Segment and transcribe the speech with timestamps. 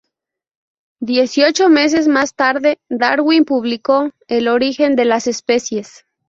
[1.01, 6.07] Dieciocho meses más tarde Darwin publicó "El origen de las especies".